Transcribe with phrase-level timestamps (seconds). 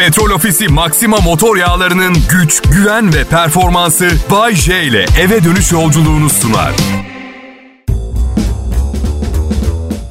[0.00, 6.30] Petrol Ofisi Maxima motor yağlarının güç, güven ve performansı Bay J ile eve dönüş yolculuğunu
[6.30, 6.72] sunar.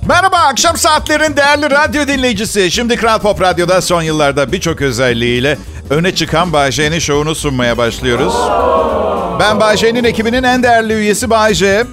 [0.07, 2.71] Merhaba akşam saatlerin değerli radyo dinleyicisi.
[2.71, 5.57] Şimdi Kral Pop Radyo'da son yıllarda birçok özelliğiyle
[5.89, 8.33] öne çıkan Bayce'nin şovunu sunmaya başlıyoruz.
[9.39, 11.85] Ben Bayce'nin ekibinin en değerli üyesi Bayce.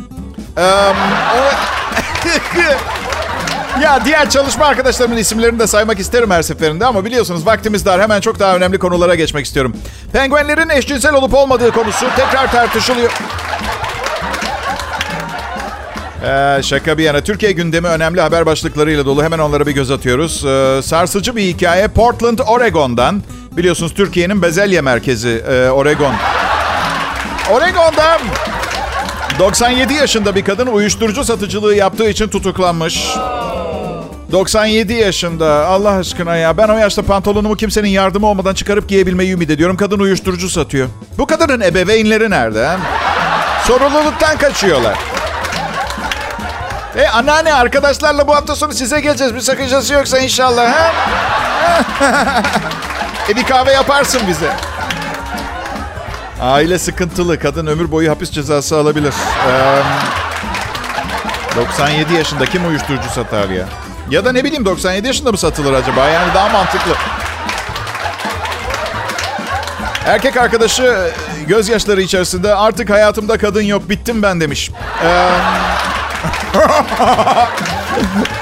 [0.56, 0.96] Um,
[3.82, 8.00] ya diğer çalışma arkadaşlarımın isimlerini de saymak isterim her seferinde ama biliyorsunuz vaktimiz dar.
[8.00, 9.76] Hemen çok daha önemli konulara geçmek istiyorum.
[10.12, 13.12] Penguenlerin eşcinsel olup olmadığı konusu tekrar tartışılıyor.
[16.24, 17.20] Ee, şaka bir yana.
[17.20, 19.24] Türkiye gündemi önemli haber başlıklarıyla dolu.
[19.24, 20.44] Hemen onlara bir göz atıyoruz.
[20.44, 23.22] Ee, sarsıcı bir hikaye Portland, Oregon'dan.
[23.56, 26.14] Biliyorsunuz Türkiye'nin bezelye merkezi e, Oregon.
[27.52, 28.18] Oregon'da
[29.38, 33.08] 97 yaşında bir kadın uyuşturucu satıcılığı yaptığı için tutuklanmış.
[34.32, 35.66] 97 yaşında.
[35.66, 36.56] Allah aşkına ya.
[36.56, 39.76] Ben o yaşta pantolonumu kimsenin yardımı olmadan çıkarıp giyebilmeyi ümit ediyorum.
[39.76, 40.88] Kadın uyuşturucu satıyor.
[41.18, 42.68] Bu kadının ebeveynleri nerede?
[42.68, 42.76] He?
[43.66, 44.98] Sorumluluktan kaçıyorlar.
[46.96, 49.34] E anneanne arkadaşlarla bu hafta sonu size geleceğiz.
[49.34, 50.72] Bir sakıncası yoksa inşallah.
[50.72, 50.92] Ha?
[53.28, 54.52] e bir kahve yaparsın bize.
[56.40, 57.38] Aile sıkıntılı.
[57.38, 59.14] Kadın ömür boyu hapis cezası alabilir.
[59.48, 59.82] Ee,
[61.56, 63.66] 97 yaşında kim uyuşturucu satar ya?
[64.10, 66.08] Ya da ne bileyim 97 yaşında mı satılır acaba?
[66.08, 66.92] Yani daha mantıklı.
[70.06, 71.10] Erkek arkadaşı
[71.48, 74.70] gözyaşları içerisinde artık hayatımda kadın yok bittim ben demiş.
[75.04, 75.28] Ee,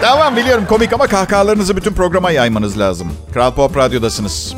[0.00, 3.12] tamam biliyorum komik ama kahkahalarınızı bütün programa yaymanız lazım.
[3.34, 4.54] Kral Pop Radyo'dasınız.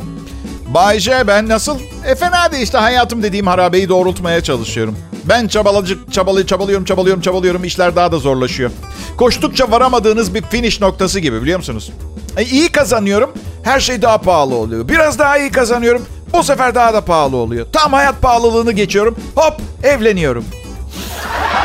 [0.67, 1.79] Bay J ben nasıl?
[2.05, 4.97] E fena değil işte hayatım dediğim harabeyi doğrultmaya çalışıyorum.
[5.29, 7.63] Ben çabalacık, çabalı, çabalıyorum, çabalıyorum, çabalıyorum.
[7.63, 8.71] İşler daha da zorlaşıyor.
[9.17, 11.91] Koştukça varamadığınız bir finish noktası gibi biliyor musunuz?
[12.37, 13.31] E, iyi kazanıyorum,
[13.63, 14.87] her şey daha pahalı oluyor.
[14.87, 17.65] Biraz daha iyi kazanıyorum, bu sefer daha da pahalı oluyor.
[17.73, 19.53] Tam hayat pahalılığını geçiyorum, hop
[19.83, 20.45] evleniyorum.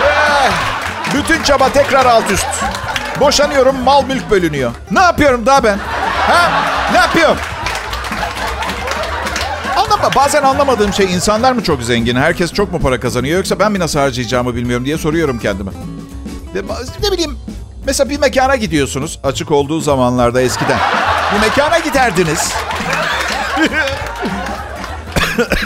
[0.03, 0.51] Eh,
[1.15, 2.47] bütün çaba tekrar alt üst.
[3.21, 4.73] Boşanıyorum, mal mülk bölünüyor.
[4.91, 5.79] Ne yapıyorum daha ben?
[6.29, 6.51] Ha?
[6.93, 7.37] Ne yapıyorum?
[10.03, 12.17] Anlama, bazen anlamadığım şey insanlar mı çok zengin?
[12.17, 13.37] Herkes çok mu para kazanıyor?
[13.37, 15.71] Yoksa ben mi nasıl harcayacağımı bilmiyorum diye soruyorum kendime.
[17.03, 17.39] Ne bileyim
[17.87, 19.21] mesela bir mekana gidiyorsunuz.
[19.23, 20.79] Açık olduğu zamanlarda eskiden.
[21.35, 22.53] Bir mekana giderdiniz.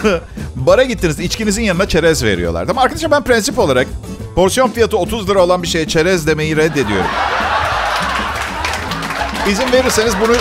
[0.57, 1.21] Bara gittiniz.
[1.21, 2.69] içkinizin yanına çerez veriyorlar.
[2.69, 3.87] Ama arkadaşlar ben prensip olarak
[4.35, 7.11] porsiyon fiyatı 30 lira olan bir şeye çerez demeyi reddediyorum.
[9.49, 10.37] İzin verirseniz bunu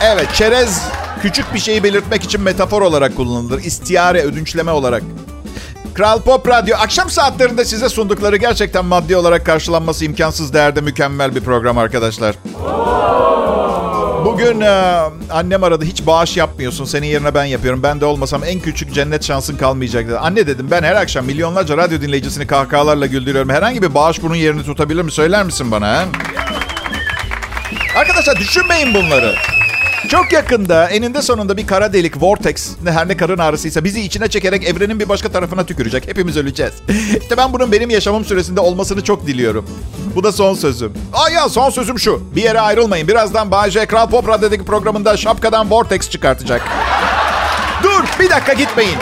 [0.00, 0.82] evet çerez
[1.24, 3.64] küçük bir şeyi belirtmek için metafor olarak kullanılır.
[3.64, 5.02] İstiyare, ödünçleme olarak.
[5.94, 11.40] Kral Pop Radyo akşam saatlerinde size sundukları gerçekten maddi olarak karşılanması imkansız değerde mükemmel bir
[11.40, 12.34] program arkadaşlar.
[14.24, 14.70] Bugün e,
[15.30, 15.84] annem aradı.
[15.84, 16.84] Hiç bağış yapmıyorsun.
[16.84, 17.82] Senin yerine ben yapıyorum.
[17.82, 20.18] Ben de olmasam en küçük cennet şansın kalmayacak dedi.
[20.18, 23.50] Anne dedim ben her akşam milyonlarca radyo dinleyicisini kahkahalarla güldürüyorum.
[23.50, 25.12] Herhangi bir bağış bunun yerini tutabilir mi?
[25.12, 26.02] Söyler misin bana?
[26.02, 26.06] He?
[27.98, 29.34] Arkadaşlar düşünmeyin bunları.
[30.08, 34.28] Çok yakında eninde sonunda bir kara delik, vortex, ne her ne karın ağrısıysa bizi içine
[34.28, 36.08] çekerek evrenin bir başka tarafına tükürecek.
[36.08, 36.72] Hepimiz öleceğiz.
[37.22, 39.66] İşte ben bunun benim yaşamım süresinde olmasını çok diliyorum.
[40.14, 40.92] Bu da son sözüm.
[41.12, 42.22] Aa ya son sözüm şu.
[42.36, 43.08] Bir yere ayrılmayın.
[43.08, 46.62] Birazdan Bayece Kral Pop Radyo'daki programında şapkadan vortex çıkartacak.
[47.82, 48.96] Dur bir dakika gitmeyin.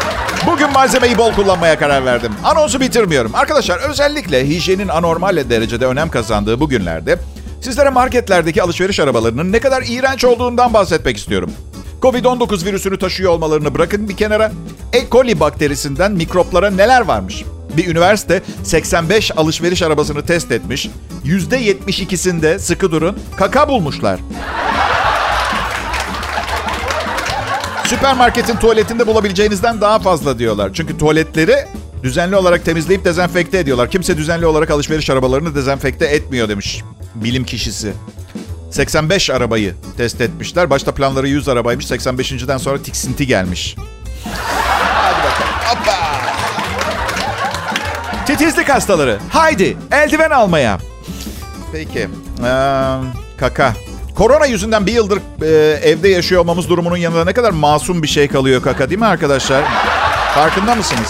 [0.46, 2.32] Bugün malzemeyi bol kullanmaya karar verdim.
[2.44, 3.34] Anonsu bitirmiyorum.
[3.34, 7.18] Arkadaşlar özellikle hijyenin anormal derecede önem kazandığı bu günlerde
[7.62, 11.50] Sizlere marketlerdeki alışveriş arabalarının ne kadar iğrenç olduğundan bahsetmek istiyorum.
[12.02, 14.52] Covid-19 virüsünü taşıyor olmalarını bırakın bir kenara.
[14.92, 15.10] E.
[15.10, 17.44] coli bakterisinden mikroplara neler varmış?
[17.76, 20.88] Bir üniversite 85 alışveriş arabasını test etmiş.
[21.24, 24.20] %72'sinde sıkı durun kaka bulmuşlar.
[27.84, 30.70] Süpermarketin tuvaletinde bulabileceğinizden daha fazla diyorlar.
[30.74, 31.56] Çünkü tuvaletleri
[32.02, 33.90] düzenli olarak temizleyip dezenfekte ediyorlar.
[33.90, 36.82] Kimse düzenli olarak alışveriş arabalarını dezenfekte etmiyor demiş
[37.14, 37.92] bilim kişisi.
[38.70, 40.70] 85 arabayı test etmişler.
[40.70, 41.86] Başta planları 100 arabaymış.
[41.86, 43.76] 85.den sonra tiksinti gelmiş.
[44.24, 45.52] Hadi bakalım.
[45.64, 46.12] Hoppa.
[48.26, 49.18] Titizlik hastaları.
[49.30, 50.78] Haydi eldiven almaya.
[51.72, 52.08] Peki.
[52.44, 52.48] Ee,
[53.36, 53.74] kaka.
[54.14, 58.28] Korona yüzünden bir yıldır e, evde yaşıyor olmamız durumunun yanında ne kadar masum bir şey
[58.28, 59.64] kalıyor kaka değil mi arkadaşlar?
[60.34, 61.08] Farkında mısınız?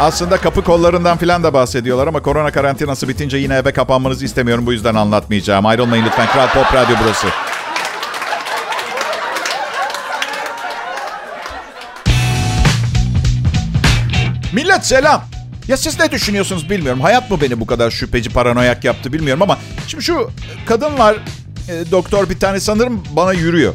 [0.00, 4.66] Aslında kapı kollarından falan da bahsediyorlar ama korona karantinası bitince yine eve kapanmanızı istemiyorum.
[4.66, 5.66] Bu yüzden anlatmayacağım.
[5.66, 6.26] Ayrılmayın lütfen.
[6.26, 7.26] Kral Pop Radyo burası.
[14.52, 15.24] Millet selam.
[15.68, 17.00] Ya siz ne düşünüyorsunuz bilmiyorum.
[17.00, 20.30] Hayat mı beni bu kadar şüpheci, paranoyak yaptı bilmiyorum ama şimdi şu
[20.66, 21.16] kadın var,
[21.68, 23.74] e, doktor bir tane sanırım bana yürüyor.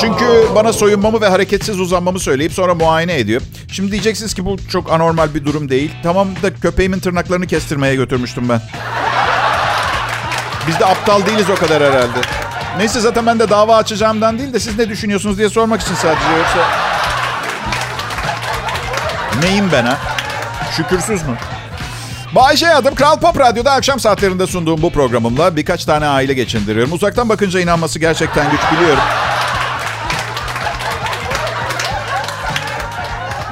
[0.00, 3.42] Çünkü bana soyunmamı ve hareketsiz uzanmamı söyleyip sonra muayene ediyor.
[3.72, 5.90] Şimdi diyeceksiniz ki bu çok anormal bir durum değil.
[6.02, 8.60] Tamam da köpeğimin tırnaklarını kestirmeye götürmüştüm ben.
[10.68, 12.18] Biz de aptal değiliz o kadar herhalde.
[12.78, 16.36] Neyse zaten ben de dava açacağımdan değil de siz ne düşünüyorsunuz diye sormak için sadece
[16.38, 16.58] yoksa...
[19.42, 19.98] Neyim ben ha?
[20.76, 21.36] Şükürsüz mü?
[22.34, 22.94] Bayşe adım.
[22.94, 26.92] Kral Pop Radyo'da akşam saatlerinde sunduğum bu programımla birkaç tane aile geçindiriyorum.
[26.92, 29.02] Uzaktan bakınca inanması gerçekten güç biliyorum.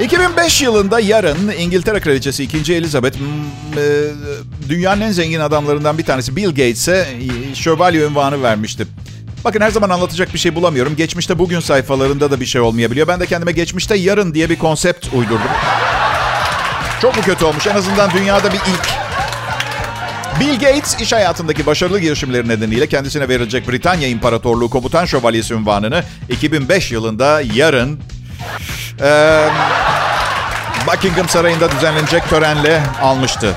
[0.00, 2.74] 2005 yılında yarın İngiltere Kraliçesi 2.
[2.74, 3.16] Elizabeth
[4.68, 7.06] dünyanın en zengin adamlarından bir tanesi Bill Gates'e
[7.54, 8.86] şövalye ünvanı vermişti.
[9.44, 10.96] Bakın her zaman anlatacak bir şey bulamıyorum.
[10.96, 13.08] Geçmişte bugün sayfalarında da bir şey olmayabiliyor.
[13.08, 15.50] Ben de kendime geçmişte yarın diye bir konsept uydurdum.
[17.02, 17.66] Çok mu kötü olmuş?
[17.66, 18.88] En azından dünyada bir ilk.
[20.40, 26.92] Bill Gates iş hayatındaki başarılı girişimleri nedeniyle kendisine verilecek Britanya İmparatorluğu Komutan Şövalyesi unvanını 2005
[26.92, 28.00] yılında yarın
[29.00, 29.40] e,
[30.86, 33.54] Buckingham Sarayı'nda düzenlenecek törenle almıştı.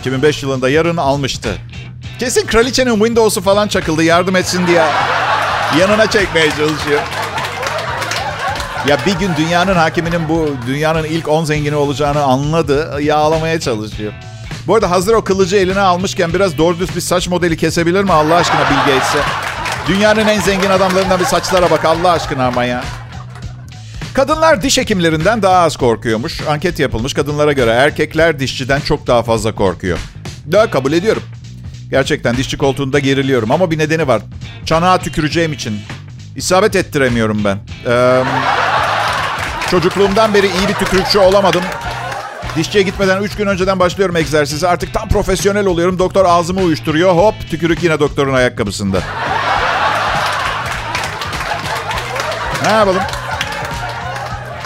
[0.00, 1.48] 2005 yılında yarın almıştı.
[2.18, 4.84] Kesin kraliçenin Windows'u falan çakıldı yardım etsin diye
[5.80, 7.00] yanına çekmeye çalışıyor.
[8.88, 12.98] Ya bir gün dünyanın hakiminin bu dünyanın ilk 10 zengini olacağını anladı.
[13.02, 14.12] Yağlamaya çalışıyor.
[14.66, 18.12] Bu arada hazır o kılıcı eline almışken biraz doğru düz bir saç modeli kesebilir mi
[18.12, 19.18] Allah aşkına Bill Gates'e?
[19.88, 22.84] Dünyanın en zengin adamlarından bir saçlara bak Allah aşkına ama ya.
[24.14, 26.40] Kadınlar diş hekimlerinden daha az korkuyormuş.
[26.48, 27.14] Anket yapılmış.
[27.14, 29.98] Kadınlara göre erkekler dişçiden çok daha fazla korkuyor.
[30.52, 31.22] Daha kabul ediyorum.
[31.90, 34.22] Gerçekten dişçi koltuğunda geriliyorum ama bir nedeni var.
[34.64, 35.80] Çanağa tüküreceğim için.
[36.36, 37.58] İsabet ettiremiyorum ben.
[37.86, 38.22] Ee,
[39.70, 41.62] çocukluğumdan beri iyi bir tükürükçü olamadım.
[42.56, 44.68] Dişçiye gitmeden 3 gün önceden başlıyorum egzersize.
[44.68, 45.98] Artık tam profesyonel oluyorum.
[45.98, 47.16] Doktor ağzımı uyuşturuyor.
[47.16, 49.02] Hop tükürük yine doktorun ayakkabısında.
[52.64, 53.02] Ne yapalım?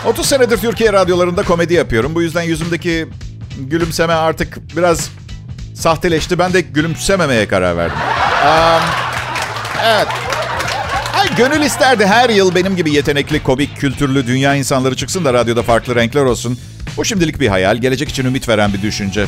[0.07, 2.15] 30 senedir Türkiye radyolarında komedi yapıyorum.
[2.15, 3.09] Bu yüzden yüzümdeki
[3.59, 5.11] gülümseme artık biraz
[5.75, 6.39] sahteleşti.
[6.39, 7.97] Ben de gülümsememeye karar verdim.
[8.47, 8.83] Um,
[9.85, 10.24] evet.
[11.37, 15.95] Gönül isterdi her yıl benim gibi yetenekli, komik, kültürlü dünya insanları çıksın da radyoda farklı
[15.95, 16.59] renkler olsun.
[16.97, 19.27] Bu şimdilik bir hayal, gelecek için ümit veren bir düşünce.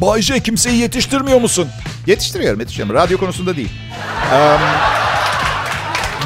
[0.00, 1.68] Bayce kimseyi yetiştirmiyor musun?
[2.06, 3.02] Yetiştiriyorum, yetiştiriyorum.
[3.02, 3.70] Radyo konusunda değil.
[4.32, 4.60] Um,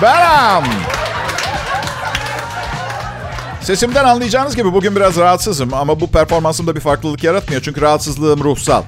[0.02, 0.64] Beram.
[3.62, 8.82] Sesimden anlayacağınız gibi bugün biraz rahatsızım ama bu performansımda bir farklılık yaratmıyor çünkü rahatsızlığım ruhsal.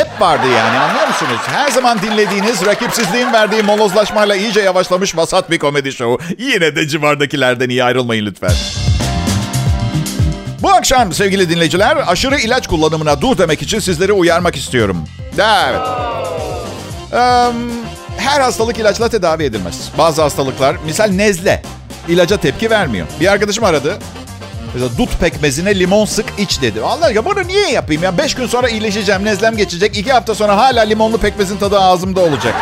[0.00, 1.40] Hep vardı yani anlıyor musunuz?
[1.46, 6.18] Her zaman dinlediğiniz, rakipsizliğin verdiği molozlaşmayla iyice yavaşlamış vasat bir komedi şovu.
[6.38, 8.52] Yine de civardakilerden iyi ayrılmayın lütfen.
[10.62, 15.04] Bu akşam sevgili dinleyiciler aşırı ilaç kullanımına dur demek için sizleri uyarmak istiyorum.
[15.34, 15.80] Evet.
[18.18, 19.88] her hastalık ilaçla tedavi edilmez.
[19.98, 21.62] Bazı hastalıklar, misal nezle,
[22.08, 23.06] ilaca tepki vermiyor.
[23.20, 23.98] Bir arkadaşım aradı.
[24.74, 26.82] Mesela dut pekmezine limon sık iç dedi.
[26.82, 28.18] Allah ya bunu niye yapayım ya?
[28.18, 29.98] Beş gün sonra iyileşeceğim, nezlem geçecek.
[29.98, 32.54] iki hafta sonra hala limonlu pekmezin tadı ağzımda olacak.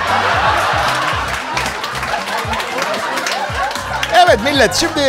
[4.26, 5.00] Evet millet şimdi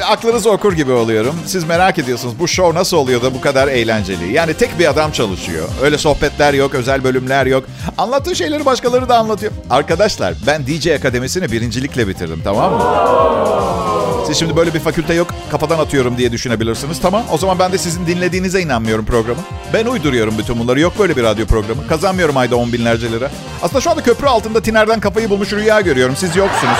[0.00, 1.34] e, aklınızı okur gibi oluyorum.
[1.46, 4.32] Siz merak ediyorsunuz bu show nasıl oluyor da bu kadar eğlenceli.
[4.32, 5.68] Yani tek bir adam çalışıyor.
[5.82, 7.64] Öyle sohbetler yok, özel bölümler yok.
[7.98, 9.52] Anlattığı şeyleri başkaları da anlatıyor.
[9.70, 13.91] Arkadaşlar ben DJ Akademisi'ni birincilikle bitirdim tamam mı?
[14.32, 17.00] Siz şimdi böyle bir fakülte yok kafadan atıyorum diye düşünebilirsiniz.
[17.00, 19.40] Tamam o zaman ben de sizin dinlediğinize inanmıyorum programı.
[19.72, 20.80] Ben uyduruyorum bütün bunları.
[20.80, 21.86] Yok böyle bir radyo programı.
[21.86, 23.30] Kazanmıyorum ayda on binlerce lira.
[23.62, 26.16] Aslında şu anda köprü altında tinerden kafayı bulmuş rüya görüyorum.
[26.16, 26.78] Siz yoksunuz.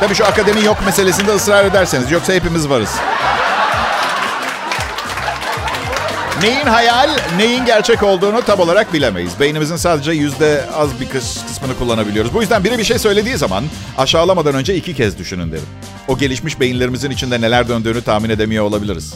[0.00, 2.10] Tabii şu akademi yok meselesinde ısrar ederseniz.
[2.10, 2.90] Yoksa hepimiz varız.
[6.42, 9.40] Neyin hayal, neyin gerçek olduğunu tam olarak bilemeyiz.
[9.40, 12.34] Beynimizin sadece yüzde az bir kısmını kullanabiliyoruz.
[12.34, 13.64] Bu yüzden biri bir şey söylediği zaman
[13.98, 15.66] aşağılamadan önce iki kez düşünün derim.
[16.08, 19.14] O gelişmiş beyinlerimizin içinde neler döndüğünü tahmin edemiyor olabiliriz.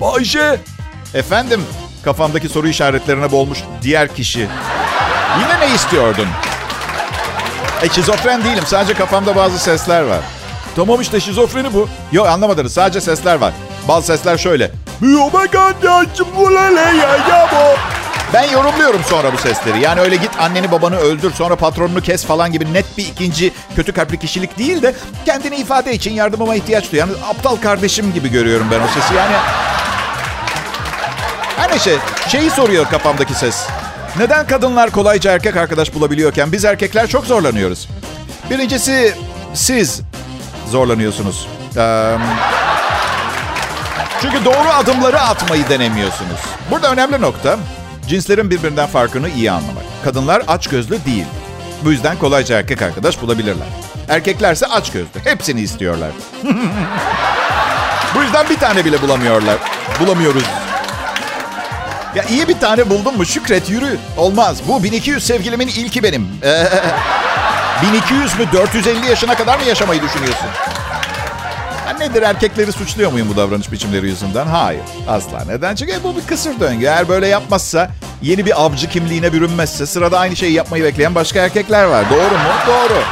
[0.00, 0.60] Bayşe!
[1.14, 1.62] Efendim,
[2.04, 4.48] kafamdaki soru işaretlerine boğulmuş diğer kişi.
[5.40, 6.28] Yine ne istiyordun?
[7.82, 8.64] E şizofren değilim.
[8.66, 10.20] Sadece kafamda bazı sesler var.
[10.76, 11.88] Tamam işte şizofreni bu.
[12.12, 12.72] Yok anlamadınız.
[12.72, 13.52] Sadece sesler var.
[13.88, 14.70] Bazı sesler şöyle.
[18.32, 19.80] Ben yorumluyorum sonra bu sesleri.
[19.80, 23.92] Yani öyle git anneni babanı öldür sonra patronunu kes falan gibi net bir ikinci kötü
[23.92, 28.80] kalpli kişilik değil de kendini ifade için yardımıma ihtiyaç duyan aptal kardeşim gibi görüyorum ben
[28.80, 29.14] o sesi.
[29.14, 29.34] Yani
[31.56, 31.96] her neyse
[32.28, 33.66] şeyi soruyor kafamdaki ses.
[34.18, 37.88] Neden kadınlar kolayca erkek arkadaş bulabiliyorken biz erkekler çok zorlanıyoruz?
[38.50, 39.14] Birincisi
[39.54, 40.00] siz
[40.70, 41.48] zorlanıyorsunuz.
[41.76, 42.16] Ee,
[44.24, 46.40] çünkü doğru adımları atmayı denemiyorsunuz.
[46.70, 47.56] Burada önemli nokta
[48.08, 49.84] cinslerin birbirinden farkını iyi anlamak.
[50.04, 51.24] Kadınlar aç gözlü değil.
[51.84, 53.66] Bu yüzden kolayca erkek arkadaş bulabilirler.
[54.08, 55.20] Erkeklerse aç gözlü.
[55.24, 56.10] Hepsini istiyorlar.
[58.14, 59.56] Bu yüzden bir tane bile bulamıyorlar.
[60.00, 60.44] Bulamıyoruz.
[62.14, 63.98] Ya iyi bir tane buldun mu Şükret yürü.
[64.16, 64.58] Olmaz.
[64.68, 66.28] Bu 1200 sevgilimin ilki benim.
[66.44, 66.66] Ee,
[67.92, 70.46] 1200 mü 450 yaşına kadar mı yaşamayı düşünüyorsun?
[71.94, 74.46] Ha nedir erkekleri suçluyor muyum bu davranış biçimleri yüzünden?
[74.46, 75.44] Hayır asla.
[75.46, 75.74] Neden?
[75.74, 76.84] Çünkü bu bir kısır döngü.
[76.84, 77.90] Eğer böyle yapmazsa
[78.22, 82.10] yeni bir avcı kimliğine bürünmezse sırada aynı şeyi yapmayı bekleyen başka erkekler var.
[82.10, 82.52] Doğru mu?
[82.66, 83.02] Doğru.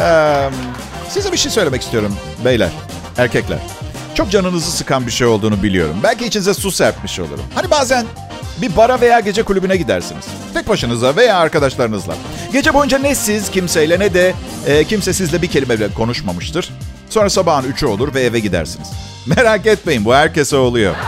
[0.00, 0.50] Ee,
[1.08, 2.70] size bir şey söylemek istiyorum beyler,
[3.18, 3.58] erkekler.
[4.14, 5.96] Çok canınızı sıkan bir şey olduğunu biliyorum.
[6.02, 7.44] Belki içinize su serpmiş olurum.
[7.54, 8.06] Hani bazen
[8.58, 10.24] bir bara veya gece kulübüne gidersiniz.
[10.54, 12.14] Tek başınıza veya arkadaşlarınızla.
[12.52, 14.34] Gece boyunca ne siz kimseyle ne de
[14.66, 16.72] e, kimse sizle bir kelime bile konuşmamıştır.
[17.10, 18.88] Sonra sabahın üçü olur ve eve gidersiniz.
[19.26, 20.94] Merak etmeyin bu herkese oluyor.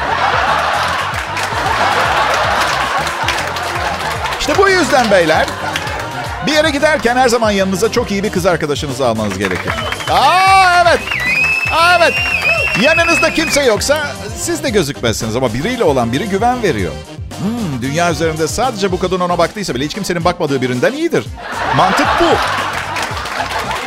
[4.41, 5.47] İşte bu yüzden beyler
[6.47, 9.73] bir yere giderken her zaman yanınıza çok iyi bir kız arkadaşınızı almanız gerekir.
[10.11, 11.01] Aa evet.
[11.73, 12.13] Aa, evet.
[12.83, 16.93] Yanınızda kimse yoksa siz de gözükmezsiniz ama biriyle olan biri güven veriyor.
[17.45, 21.25] Hmm, dünya üzerinde sadece bu kadın ona baktıysa bile hiç kimsenin bakmadığı birinden iyidir.
[21.77, 22.25] Mantık bu.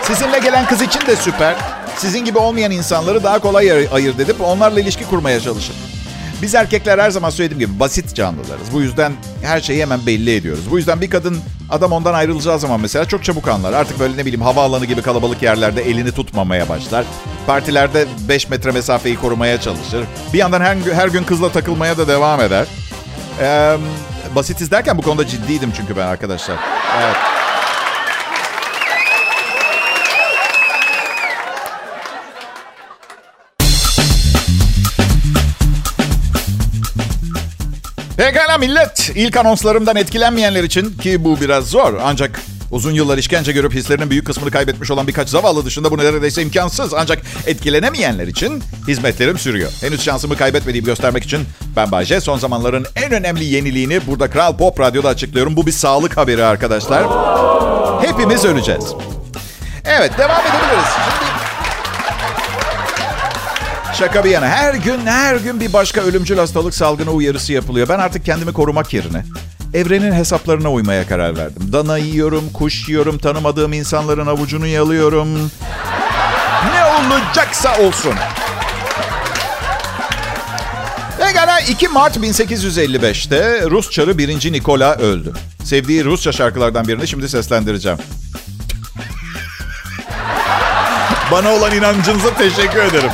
[0.05, 1.55] Sizinle gelen kız için de süper.
[1.97, 5.75] Sizin gibi olmayan insanları daha kolay ayırt edip onlarla ilişki kurmaya çalışın.
[6.41, 8.73] Biz erkekler her zaman söylediğim gibi basit canlılarız.
[8.73, 10.71] Bu yüzden her şeyi hemen belli ediyoruz.
[10.71, 11.37] Bu yüzden bir kadın
[11.69, 13.73] adam ondan ayrılacağı zaman mesela çok çabuk anlar.
[13.73, 17.05] Artık böyle ne bileyim havaalanı gibi kalabalık yerlerde elini tutmamaya başlar.
[17.47, 20.05] Partilerde 5 metre mesafeyi korumaya çalışır.
[20.33, 22.67] Bir yandan her, her gün kızla takılmaya da devam eder.
[23.41, 23.77] Ee,
[24.35, 26.57] basitiz derken bu konuda ciddiydim çünkü ben arkadaşlar.
[27.01, 27.15] Evet.
[38.17, 39.11] Pekala millet.
[39.15, 44.25] İlk anonslarımdan etkilenmeyenler için ki bu biraz zor ancak uzun yıllar işkence görüp hislerinin büyük
[44.25, 46.93] kısmını kaybetmiş olan birkaç zavallı dışında bu neredeyse imkansız.
[46.93, 49.71] Ancak etkilenemeyenler için hizmetlerim sürüyor.
[49.81, 51.41] Henüz şansımı kaybetmediğimi göstermek için
[51.75, 55.55] ben Bayce son zamanların en önemli yeniliğini burada Kral Pop Radyo'da açıklıyorum.
[55.55, 57.03] Bu bir sağlık haberi arkadaşlar.
[58.01, 58.85] Hepimiz öleceğiz.
[59.85, 60.87] Evet devam edebiliriz.
[60.95, 61.27] Şimdi
[63.97, 67.89] Şaka bir yana her gün her gün bir başka ölümcül hastalık salgını uyarısı yapılıyor.
[67.89, 69.23] Ben artık kendimi korumak yerine
[69.77, 71.69] evrenin hesaplarına uymaya karar verdim.
[71.73, 75.51] Dana yiyorum, kuş yiyorum, tanımadığım insanların avucunu yalıyorum.
[76.73, 78.13] Ne olacaksa olsun.
[81.17, 84.51] Pekala 2 Mart 1855'te Rus çarı 1.
[84.51, 85.33] Nikola öldü.
[85.63, 87.97] Sevdiği Rusça şarkılardan birini şimdi seslendireceğim.
[91.31, 93.11] Bana olan inancınıza teşekkür ederim.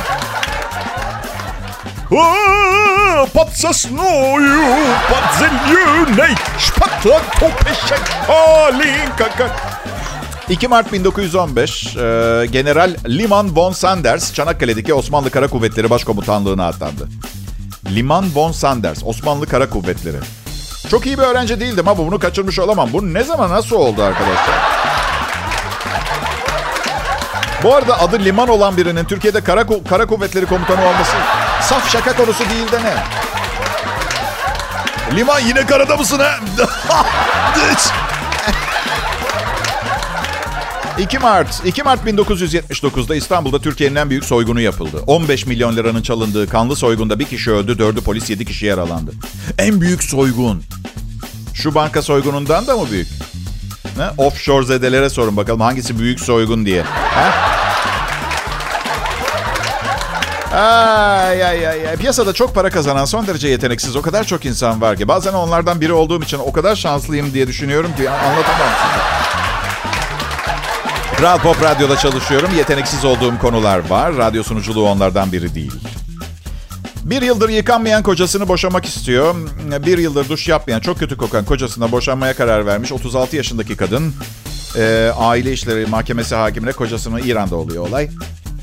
[3.33, 4.61] Подсосною,
[5.09, 9.51] под зеленой, шпатла топешек калинка.
[10.49, 17.07] 2 Mart 1915, e, General Liman von Sanders, Çanakkale'deki Osmanlı Kara Kuvvetleri Başkomutanlığı'na atandı.
[17.95, 20.17] Liman von Sanders, Osmanlı Kara Kuvvetleri.
[20.89, 22.89] Çok iyi bir öğrenci değildim ama bunu kaçırmış olamam.
[22.93, 24.55] Bu ne zaman nasıl oldu arkadaşlar?
[27.63, 31.17] Bu arada adı Liman olan birinin Türkiye'de Kara, Kara Kuvvetleri Komutanı olması
[31.68, 32.94] Saf şaka konusu değil de ne?
[35.16, 36.40] Liman yine karada mısın ha?
[40.98, 45.02] 2 Mart 2 Mart 1979'da İstanbul'da Türkiye'nin en büyük soygunu yapıldı.
[45.06, 49.12] 15 milyon liranın çalındığı kanlı soygunda bir kişi öldü, 4'ü polis, 7 kişi yaralandı.
[49.58, 50.62] En büyük soygun.
[51.54, 53.08] Şu banka soygunundan da mı büyük?
[53.98, 54.24] Ne?
[54.24, 56.82] Offshore zedelere sorun bakalım hangisi büyük soygun diye.
[56.82, 57.53] Ha?
[60.54, 61.96] Ay ay ay.
[61.96, 65.08] Piyasada çok para kazanan son derece yeteneksiz o kadar çok insan var ki.
[65.08, 69.04] Bazen onlardan biri olduğum için o kadar şanslıyım diye düşünüyorum ki anlatamam size.
[71.16, 72.50] Kral Pop Radyo'da çalışıyorum.
[72.56, 74.16] Yeteneksiz olduğum konular var.
[74.16, 75.72] Radyo sunuculuğu onlardan biri değil.
[77.04, 79.34] Bir yıldır yıkanmayan kocasını boşamak istiyor.
[79.86, 84.14] Bir yıldır duş yapmayan, çok kötü kokan kocasına boşanmaya karar vermiş 36 yaşındaki kadın.
[84.76, 88.08] E, aile işleri mahkemesi hakimine kocasının İran'da oluyor olay.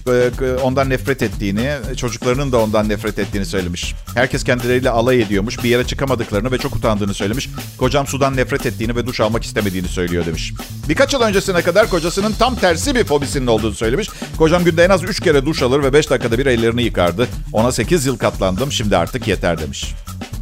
[0.07, 3.95] E, ondan nefret ettiğini, çocuklarının da ondan nefret ettiğini söylemiş.
[4.15, 7.49] Herkes kendileriyle alay ediyormuş, bir yere çıkamadıklarını ve çok utandığını söylemiş.
[7.77, 10.53] Kocam sudan nefret ettiğini ve duş almak istemediğini söylüyor demiş.
[10.89, 14.09] Birkaç yıl öncesine kadar kocasının tam tersi bir fobisinin olduğunu söylemiş.
[14.37, 17.27] Kocam günde en az 3 kere duş alır ve 5 dakikada bir ellerini yıkardı.
[17.53, 19.93] Ona 8 yıl katlandım, şimdi artık yeter demiş.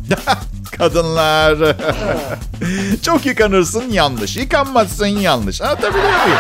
[0.78, 1.58] Kadınlar.
[3.02, 4.38] çok yıkanırsın yanlış.
[4.38, 5.62] Yıkanmazsın yanlış.
[5.62, 6.40] Anlatabiliyor muyum?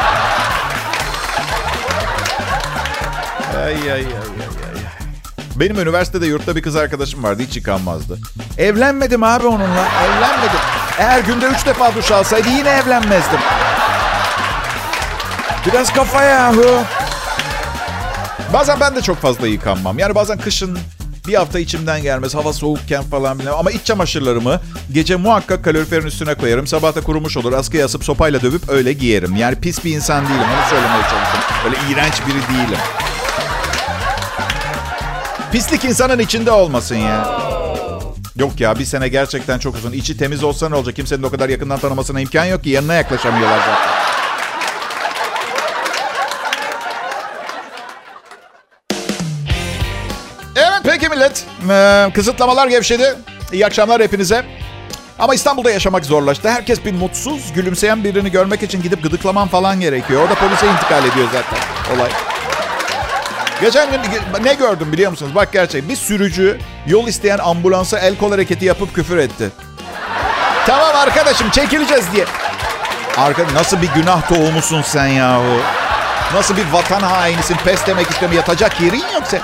[3.59, 4.05] Ay ay ay ay ay.
[5.55, 8.19] Benim üniversitede yurtta bir kız arkadaşım vardı hiç yıkanmazdı.
[8.57, 9.87] Evlenmedim abi onunla.
[10.05, 10.59] Evlenmedim.
[10.99, 13.39] Eğer günde üç defa duş alsaydı yine evlenmezdim.
[15.65, 16.83] Biraz kafa yahu.
[18.53, 19.99] Bazen ben de çok fazla yıkanmam.
[19.99, 20.79] Yani bazen kışın
[21.27, 22.35] bir hafta içimden gelmez.
[22.35, 23.49] Hava soğukken falan bile.
[23.49, 24.61] Ama iç çamaşırlarımı
[24.93, 26.67] gece muhakkak kaloriferin üstüne koyarım.
[26.67, 27.53] Sabah da kurumuş olur.
[27.53, 29.35] Askıya asıp sopayla dövüp öyle giyerim.
[29.35, 30.39] Yani pis bir insan değilim.
[30.39, 31.39] Onu söylemeye çalıştım.
[31.65, 32.79] Öyle iğrenç biri değilim.
[35.51, 37.39] Pislik insanın içinde olmasın ya.
[38.35, 39.91] Yok ya bir sene gerçekten çok uzun.
[39.91, 40.95] İçi temiz olsa ne olacak?
[40.95, 42.69] Kimsenin o kadar yakından tanımasına imkan yok ki.
[42.69, 43.99] Yanına yaklaşamıyorlar zaten.
[50.55, 51.45] Evet peki millet.
[51.69, 53.15] Ee, kısıtlamalar gevşedi.
[53.53, 54.45] İyi akşamlar hepinize.
[55.19, 56.49] Ama İstanbul'da yaşamak zorlaştı.
[56.49, 60.27] Herkes bir mutsuz, gülümseyen birini görmek için gidip gıdıklaman falan gerekiyor.
[60.27, 61.59] O da polise intikal ediyor zaten
[61.95, 62.28] olay.
[63.61, 63.99] Geçen gün
[64.43, 65.35] ne gördüm biliyor musunuz?
[65.35, 69.49] Bak gerçek bir sürücü yol isteyen ambulansa el kol hareketi yapıp küfür etti.
[70.67, 72.25] Tamam arkadaşım çekileceğiz diye.
[73.17, 75.59] Arka, nasıl bir günah tohumusun sen yahu?
[76.33, 77.57] Nasıl bir vatan hainisin?
[77.65, 78.37] Pes demek istiyorum.
[78.37, 79.41] Yatacak yerin yok sen.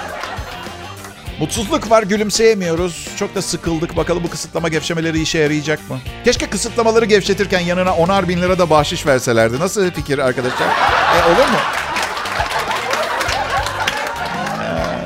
[1.39, 3.07] Mutsuzluk var, gülümseyemiyoruz.
[3.19, 3.97] Çok da sıkıldık.
[3.97, 5.99] Bakalım bu kısıtlama gevşemeleri işe yarayacak mı?
[6.25, 9.59] Keşke kısıtlamaları gevşetirken yanına onar bin lira da bahşiş verselerdi.
[9.59, 10.67] Nasıl fikir arkadaşlar?
[10.67, 11.57] E, olur mu?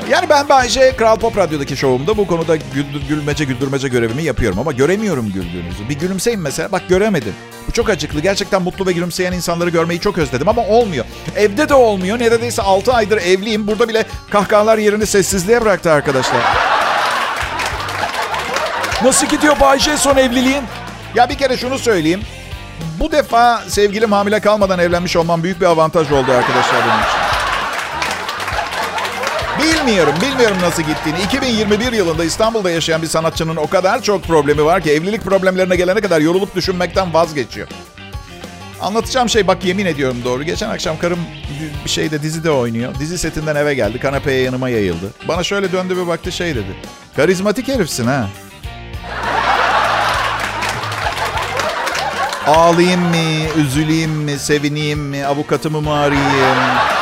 [0.10, 4.60] Yani ben Bayce Kral Pop Radyo'daki şovumda bu konuda güldür, gülmece güldürmece görevimi yapıyorum.
[4.60, 5.90] Ama göremiyorum güldüğünüzü.
[5.90, 6.72] Bir gülümseyin mesela.
[6.72, 7.34] Bak göremedim.
[7.68, 8.20] Bu çok acıklı.
[8.20, 11.06] Gerçekten mutlu ve gülümseyen insanları görmeyi çok özledim ama olmuyor.
[11.36, 12.20] Evde de olmuyor.
[12.20, 13.68] Neredeyse 6 aydır evliyim.
[13.68, 16.42] Burada bile kahkahalar yerini sessizliğe bıraktı arkadaşlar.
[19.04, 20.64] Nasıl gidiyor Bayce son evliliğin?
[21.16, 22.22] Ya bir kere şunu söyleyeyim.
[23.00, 27.29] Bu defa sevgilim hamile kalmadan evlenmiş olmam büyük bir avantaj oldu arkadaşlar benim için.
[29.64, 31.22] Bilmiyorum, bilmiyorum nasıl gittiğini.
[31.22, 36.02] 2021 yılında İstanbul'da yaşayan bir sanatçının o kadar çok problemi var ki evlilik problemlerine gelene
[36.02, 37.68] kadar yorulup düşünmekten vazgeçiyor.
[38.82, 40.44] Anlatacağım şey bak yemin ediyorum doğru.
[40.44, 41.20] Geçen akşam karım
[41.86, 42.96] bir şeyde dizide oynuyor.
[43.00, 44.00] Dizi setinden eve geldi.
[44.00, 45.14] Kanepeye yanıma yayıldı.
[45.28, 46.76] Bana şöyle döndü bir baktı şey dedi.
[47.16, 48.30] Karizmatik herifsin ha.
[52.48, 53.16] Ağlayayım mı,
[53.58, 56.99] üzüleyim mi, sevineyim mi, avukatımı mı arayayım?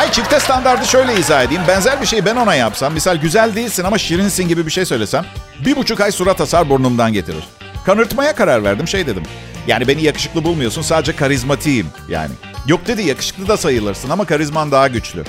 [0.00, 1.62] Hay çifte standardı şöyle izah edeyim.
[1.68, 2.92] Benzer bir şeyi ben ona yapsam.
[2.92, 5.24] Misal güzel değilsin ama şirinsin gibi bir şey söylesem.
[5.64, 7.44] Bir buçuk ay surat asar burnumdan getirir.
[7.86, 9.22] Kanırtmaya karar verdim şey dedim.
[9.66, 12.30] Yani beni yakışıklı bulmuyorsun sadece karizmatiyim yani.
[12.66, 15.24] Yok dedi yakışıklı da sayılırsın ama karizman daha güçlü.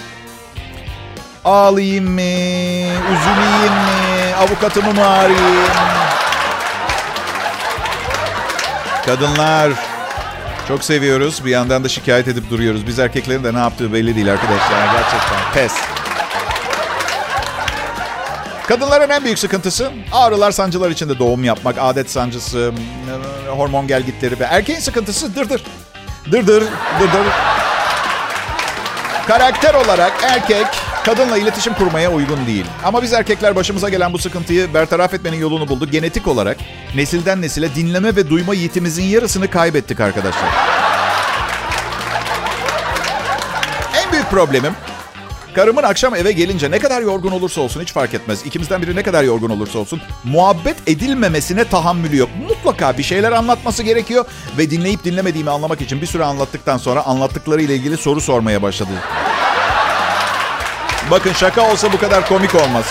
[1.46, 2.22] Ağlayayım mı?
[3.12, 4.36] Üzüleyim mi?
[4.40, 5.68] Avukatımı mı arayayım?
[9.06, 9.72] Kadınlar
[10.68, 11.46] çok seviyoruz.
[11.46, 12.88] Bir yandan da şikayet edip duruyoruz.
[12.88, 14.94] Biz erkeklerin de ne yaptığı belli değil arkadaşlar.
[14.94, 15.74] Gerçekten pes.
[18.68, 22.74] Kadınların en büyük sıkıntısı ağrılar, sancılar içinde doğum yapmak, adet sancısı,
[23.50, 25.64] hormon gelgitleri ve erkeğin sıkıntısı dırdır.
[26.32, 26.64] Dırdır,
[27.00, 27.26] dırdır.
[29.28, 30.68] Karakter olarak erkek
[31.06, 32.66] kadınla iletişim kurmaya uygun değil.
[32.84, 35.92] Ama biz erkekler başımıza gelen bu sıkıntıyı bertaraf etmenin yolunu bulduk.
[35.92, 36.58] Genetik olarak
[36.96, 40.50] nesilden nesile dinleme ve duyma yetimizin yarısını kaybettik arkadaşlar.
[44.06, 44.74] En büyük problemim
[45.56, 48.46] Karımın akşam eve gelince ne kadar yorgun olursa olsun hiç fark etmez.
[48.46, 52.30] İkimizden biri ne kadar yorgun olursa olsun muhabbet edilmemesine tahammülü yok.
[52.50, 54.26] Mutlaka bir şeyler anlatması gerekiyor
[54.58, 58.92] ve dinleyip dinlemediğimi anlamak için bir süre anlattıktan sonra anlattıkları ile ilgili soru sormaya başladı.
[61.12, 62.86] Bakın şaka olsa bu kadar komik olmaz.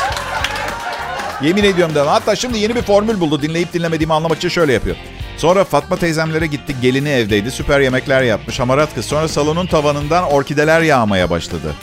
[1.43, 2.13] Yemin ediyorum da.
[2.13, 3.43] Hatta şimdi yeni bir formül buldu.
[3.43, 4.97] Dinleyip dinlemediğimi anlamak için şöyle yapıyor.
[5.37, 6.77] Sonra Fatma teyzemlere gittik.
[6.83, 7.51] Gelini evdeydi.
[7.51, 8.61] Süper yemekler yapmış.
[8.61, 9.05] Hamarat kız.
[9.05, 11.75] Sonra salonun tavanından orkideler yağmaya başladı.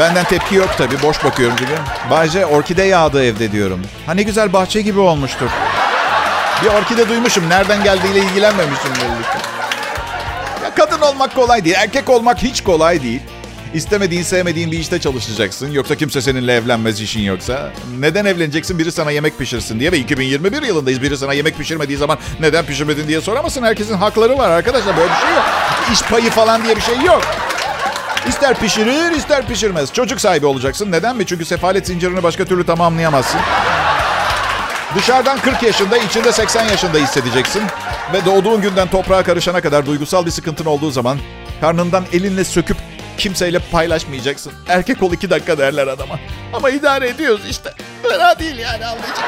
[0.00, 1.02] Benden tepki yok tabii.
[1.02, 1.70] Boş bakıyorum gibi.
[2.10, 3.80] Bahçe orkide yağdı evde diyorum.
[4.06, 5.50] Ha ne güzel bahçe gibi olmuştur.
[6.64, 7.48] Bir orkide duymuşum.
[7.50, 9.26] Nereden geldiğiyle ilgilenmemişim belli.
[10.64, 11.76] Ya kadın olmak kolay değil.
[11.78, 13.20] Erkek olmak hiç kolay değil.
[13.74, 15.70] İstemediğin, sevmediğin bir işte çalışacaksın.
[15.72, 17.72] Yoksa kimse seninle evlenmez işin yoksa.
[17.98, 18.78] Neden evleneceksin?
[18.78, 19.92] Biri sana yemek pişirsin diye.
[19.92, 21.02] Ve 2021 yılındayız.
[21.02, 23.62] Biri sana yemek pişirmediği zaman neden pişirmedin diye soramazsın.
[23.62, 24.96] Herkesin hakları var arkadaşlar.
[24.96, 25.44] Böyle bir şey yok.
[25.92, 27.22] İş payı falan diye bir şey yok.
[28.28, 29.92] İster pişirir, ister pişirmez.
[29.92, 30.92] Çocuk sahibi olacaksın.
[30.92, 31.26] Neden mi?
[31.26, 33.40] Çünkü sefalet zincirini başka türlü tamamlayamazsın.
[34.96, 37.62] Dışarıdan 40 yaşında, içinde 80 yaşında hissedeceksin.
[38.12, 41.18] Ve doğduğun günden toprağa karışana kadar duygusal bir sıkıntın olduğu zaman
[41.60, 42.76] karnından elinle söküp
[43.18, 44.52] kimseyle paylaşmayacaksın.
[44.68, 46.18] Erkek ol iki dakika derler adama.
[46.54, 47.74] Ama idare ediyoruz işte.
[48.02, 49.24] Fena değil yani anlayacak.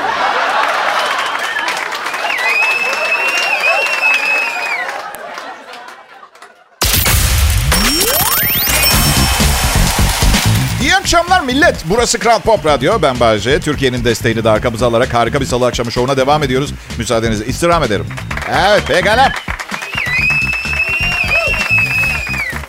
[11.08, 11.76] Akşamlar millet.
[11.84, 13.02] Burası Kral Pop Radyo.
[13.02, 13.60] Ben Bayece.
[13.60, 16.74] Türkiye'nin desteğini de arkamıza alarak harika bir salı akşamı şovuna devam ediyoruz.
[16.98, 18.06] Müsaadenizle istirham ederim.
[18.48, 19.32] Evet pekala.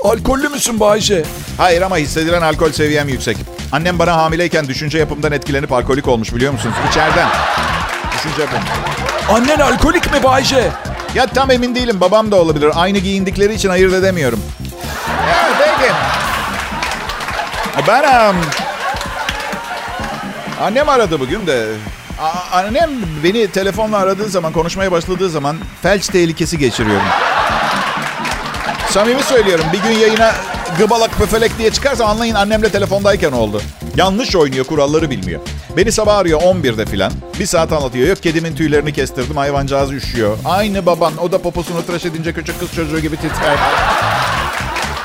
[0.04, 1.23] Alkollü müsün Bayce?
[1.58, 3.38] Hayır ama hissedilen alkol seviyem yüksek.
[3.71, 6.75] Annem bana hamileyken düşünce yapımdan etkilenip alkolik olmuş biliyor musunuz?
[6.91, 7.28] İçeriden.
[8.17, 8.62] Düşünce yapımı.
[9.30, 10.71] Annen alkolik mi Bayce?
[11.15, 12.02] Ya tam emin değilim.
[12.02, 12.71] Babam da olabilir.
[12.75, 14.39] Aynı giyindikleri için ayırt edemiyorum.
[17.88, 18.36] Ben...
[20.62, 21.68] Annem aradı bugün de.
[22.52, 22.89] Annem
[23.24, 27.08] beni telefonla aradığı zaman, konuşmaya başladığı zaman felç tehlikesi geçiriyorum.
[28.89, 29.65] Samimi söylüyorum.
[29.74, 30.32] Bir gün yayına
[30.78, 33.62] gıbalak pöfelek diye çıkarsa anlayın annemle telefondayken oldu.
[33.96, 35.42] Yanlış oynuyor, kuralları bilmiyor.
[35.78, 37.12] Beni sabah arıyor 11'de filan.
[37.39, 38.08] Bir saat anlatıyor.
[38.08, 40.38] Yok kedimin tüylerini kestirdim, hayvancağız üşüyor.
[40.46, 43.58] Aynı baban, o da poposunu tıraş edince küçük kız çocuğu gibi titrer.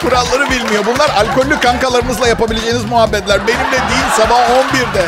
[0.04, 0.84] Kuralları bilmiyor.
[0.86, 3.46] Bunlar alkollü kankalarınızla yapabileceğiniz muhabbetler.
[3.48, 5.04] Benimle değil sabah 11'de.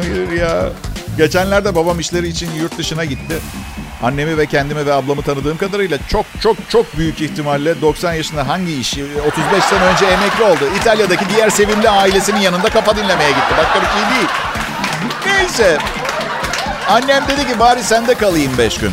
[0.00, 0.68] Hayır ya.
[1.16, 3.38] Geçenlerde babam işleri için yurt dışına gitti.
[4.02, 8.80] Annemi ve kendimi ve ablamı tanıdığım kadarıyla çok çok çok büyük ihtimalle 90 yaşında hangi
[8.80, 10.64] işi 35 sene önce emekli oldu.
[10.80, 13.54] İtalya'daki diğer sevimli ailesinin yanında kafa dinlemeye gitti.
[13.58, 14.28] Başka bir şey değil.
[15.26, 15.78] Neyse.
[16.88, 18.92] Annem dedi ki bari sende kalayım 5 gün.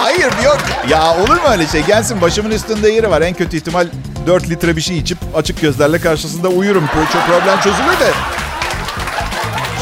[0.00, 0.58] Hayır yok.
[0.88, 1.82] Ya olur mu öyle şey?
[1.82, 3.22] Gelsin başımın üstünde yeri var.
[3.22, 3.86] En kötü ihtimal
[4.26, 6.86] 4 litre bir şey içip açık gözlerle karşısında uyurum.
[7.12, 8.10] Çok problem çözülür de.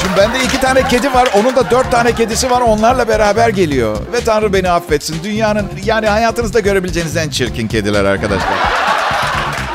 [0.03, 1.29] Şimdi bende iki tane kedi var.
[1.35, 2.61] Onun da dört tane kedisi var.
[2.61, 3.97] Onlarla beraber geliyor.
[4.13, 5.17] Ve Tanrı beni affetsin.
[5.25, 8.94] Dünyanın yani hayatınızda görebileceğiniz en çirkin kediler arkadaşlar.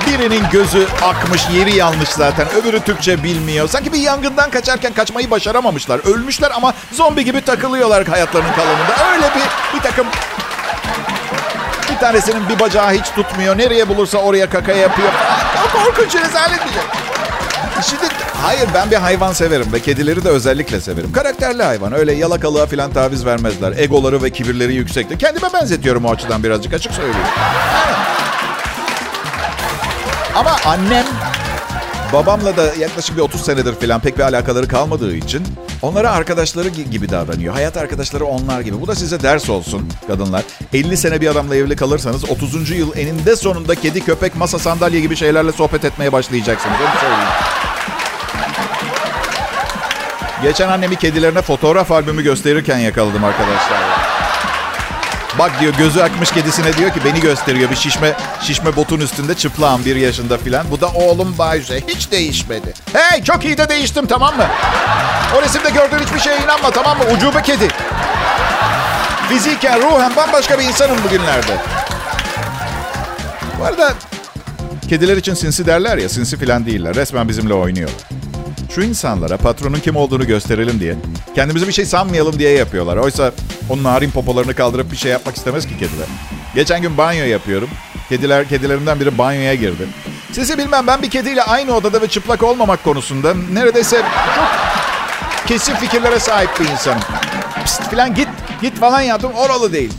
[0.09, 2.47] Birinin gözü akmış, yeri yanlış zaten.
[2.61, 3.69] Öbürü Türkçe bilmiyor.
[3.69, 5.99] Sanki bir yangından kaçarken kaçmayı başaramamışlar.
[5.99, 9.11] Ölmüşler ama zombi gibi takılıyorlar hayatlarının kalanında.
[9.13, 10.07] Öyle bir bir takım...
[11.91, 13.57] Bir tanesinin bir bacağı hiç tutmuyor.
[13.57, 15.09] Nereye bulursa oraya kaka yapıyor.
[15.73, 17.09] Korkunç rezalet bir.
[17.83, 18.03] Şimdi
[18.41, 21.11] hayır ben bir hayvan severim ve kedileri de özellikle severim.
[21.11, 21.93] Karakterli hayvan.
[21.93, 23.73] Öyle yalakalığa falan taviz vermezler.
[23.77, 25.19] Egoları ve kibirleri yüksektir.
[25.19, 27.27] Kendime benzetiyorum o açıdan birazcık açık söyleyeyim.
[30.35, 31.05] Ama annem
[32.13, 35.47] babamla da yaklaşık bir 30 senedir falan pek bir alakaları kalmadığı için
[35.81, 37.53] onlara arkadaşları gibi davranıyor.
[37.53, 38.81] Hayat arkadaşları onlar gibi.
[38.81, 40.43] Bu da size ders olsun kadınlar.
[40.73, 42.69] 50 sene bir adamla evli kalırsanız 30.
[42.69, 46.75] yıl eninde sonunda kedi, köpek, masa, sandalye gibi şeylerle sohbet etmeye başlayacaksınız.
[46.81, 47.29] Onu söyleyeyim.
[50.43, 54.08] Geçen annemi kedilerine fotoğraf albümü gösterirken yakaladım arkadaşlar.
[55.39, 59.85] Bak diyor gözü akmış kedisine diyor ki beni gösteriyor bir şişme şişme botun üstünde çıplağım
[59.85, 60.71] bir yaşında filan.
[60.71, 62.73] Bu da oğlum Bayce hiç değişmedi.
[62.93, 64.45] Hey çok iyi de değiştim tamam mı?
[65.37, 67.03] O resimde gördüğün hiçbir şeye inanma tamam mı?
[67.17, 67.67] Ucube kedi.
[69.29, 71.57] Fiziken ruhen bambaşka bir insanım bugünlerde.
[73.59, 73.93] Bu arada
[74.89, 76.95] kediler için sinsi derler ya sinsi filan değiller.
[76.95, 77.89] Resmen bizimle oynuyor.
[78.69, 80.95] Şu insanlara patronun kim olduğunu gösterelim diye,
[81.35, 82.97] kendimizi bir şey sanmayalım diye yapıyorlar.
[82.97, 83.31] Oysa
[83.69, 86.07] onun narin popolarını kaldırıp bir şey yapmak istemez ki kediler.
[86.55, 87.69] Geçen gün banyo yapıyorum.
[88.09, 89.87] Kediler, kedilerimden biri banyoya girdi.
[90.31, 94.01] Sizi bilmem ben bir kediyle aynı odada ve çıplak olmamak konusunda neredeyse
[94.35, 94.49] çok
[95.47, 97.01] kesin fikirlere sahip bir insanım.
[97.63, 98.29] Pist falan git,
[98.61, 99.93] git falan yaptım oralı değil.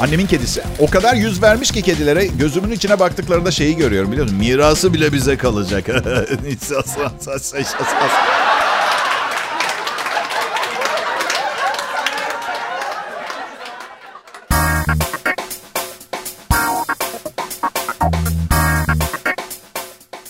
[0.00, 0.62] Annemin kedisi.
[0.78, 4.38] O kadar yüz vermiş ki kedilere gözümün içine baktıklarında şeyi görüyorum biliyor musun?
[4.38, 5.84] Mirası bile bize kalacak.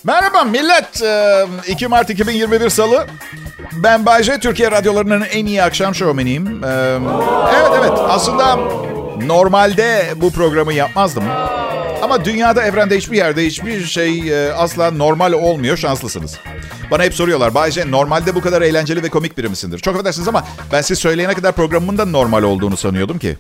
[0.05, 1.03] Merhaba millet.
[1.69, 3.07] 2 Mart 2021 Salı.
[3.73, 6.65] Ben Bayce, Türkiye radyolarının en iyi akşam şovmeniyim.
[6.65, 8.59] Evet evet aslında
[9.27, 11.25] Normalde bu programı yapmazdım.
[12.03, 15.77] Ama dünyada, evrende hiçbir yerde hiçbir şey e, asla normal olmuyor.
[15.77, 16.39] Şanslısınız.
[16.91, 17.55] Bana hep soruyorlar.
[17.55, 19.79] Bayce normalde bu kadar eğlenceli ve komik biri misindir?
[19.79, 23.37] Çok affedersiniz ama ben siz söyleyene kadar programımın da normal olduğunu sanıyordum ki.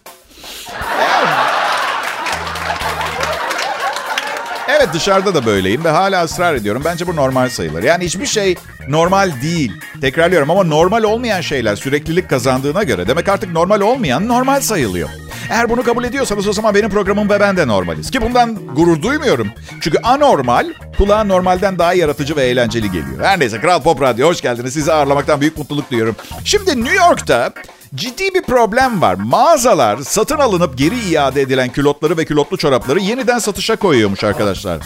[4.68, 6.82] Evet dışarıda da böyleyim ve hala ısrar ediyorum.
[6.84, 7.82] Bence bu normal sayılır.
[7.82, 8.56] Yani hiçbir şey
[8.88, 9.72] normal değil.
[10.00, 15.08] Tekrarlıyorum ama normal olmayan şeyler süreklilik kazandığına göre demek artık normal olmayan normal sayılıyor.
[15.50, 18.10] Eğer bunu kabul ediyorsanız o zaman benim programım ve ben de normaliz.
[18.10, 19.48] Ki bundan gurur duymuyorum.
[19.80, 20.66] Çünkü anormal
[20.98, 23.20] kulağa normalden daha yaratıcı ve eğlenceli geliyor.
[23.22, 24.72] Her neyse Kral Pop Radyo hoş geldiniz.
[24.72, 26.16] Sizi ağırlamaktan büyük mutluluk duyuyorum.
[26.44, 27.50] Şimdi New York'ta
[27.94, 29.14] ciddi bir problem var.
[29.14, 34.78] Mağazalar satın alınıp geri iade edilen külotları ve külotlu çorapları yeniden satışa koyuyormuş arkadaşlar.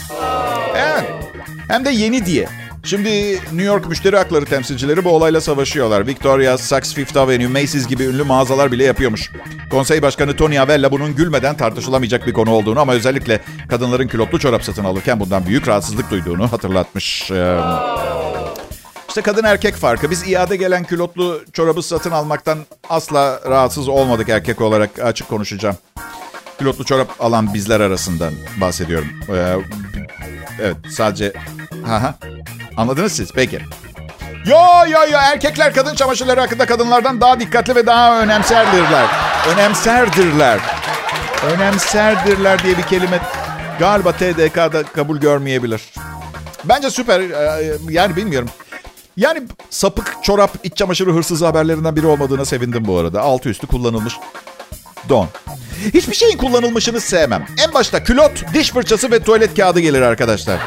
[0.75, 1.03] Evet.
[1.69, 2.49] Hem de yeni diye.
[2.83, 6.07] Şimdi New York müşteri hakları temsilcileri bu olayla savaşıyorlar.
[6.07, 9.31] Victoria, Saks Fifth Avenue, Macy's gibi ünlü mağazalar bile yapıyormuş.
[9.71, 14.63] Konsey Başkanı Tony Avella bunun gülmeden tartışılamayacak bir konu olduğunu ama özellikle kadınların külotlu çorap
[14.63, 17.31] satın alırken bundan büyük rahatsızlık duyduğunu hatırlatmış.
[17.31, 17.59] Ee,
[19.07, 20.11] işte kadın erkek farkı.
[20.11, 25.77] Biz iade gelen külotlu çorabı satın almaktan asla rahatsız olmadık erkek olarak açık konuşacağım.
[26.59, 29.07] Külotlu çorap alan bizler arasından bahsediyorum.
[29.29, 29.55] Ee,
[30.61, 31.33] evet sadece...
[31.85, 32.15] Ha ha.
[32.79, 33.31] Anladınız siz?
[33.31, 33.59] Peki.
[34.45, 34.57] Yo
[34.89, 39.05] yo yo erkekler kadın çamaşırları hakkında kadınlardan daha dikkatli ve daha önemserdirler.
[39.53, 40.59] Önemserdirler.
[41.55, 43.19] Önemserdirler diye bir kelime
[43.79, 45.81] galiba TDK'da kabul görmeyebilir.
[46.63, 47.19] Bence süper.
[47.19, 48.49] Ee, Yani bilmiyorum.
[49.17, 53.21] Yani sapık çorap iç çamaşırı hırsızı haberlerinden biri olmadığına sevindim bu arada.
[53.21, 54.13] Altı üstü kullanılmış
[55.09, 55.27] don.
[55.93, 57.45] Hiçbir şeyin kullanılmışını sevmem.
[57.67, 60.59] En başta külot, diş fırçası ve tuvalet kağıdı gelir arkadaşlar.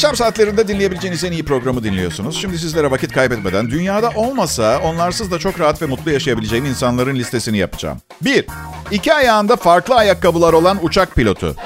[0.00, 2.40] Akşam saatlerinde dinleyebileceğiniz en iyi programı dinliyorsunuz.
[2.40, 7.58] Şimdi sizlere vakit kaybetmeden dünyada olmasa onlarsız da çok rahat ve mutlu yaşayabileceğim insanların listesini
[7.58, 7.98] yapacağım.
[8.22, 8.46] 1.
[8.90, 11.56] İki ayağında farklı ayakkabılar olan uçak pilotu.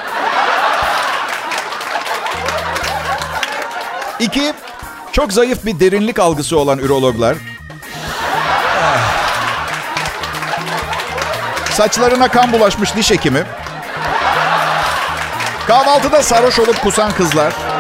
[4.21, 4.53] 2.
[5.13, 7.37] Çok zayıf bir derinlik algısı olan ürologlar.
[11.71, 13.43] Saçlarına kan bulaşmış diş hekimi.
[15.67, 17.74] Kahvaltıda sarhoş olup kusan kızlar.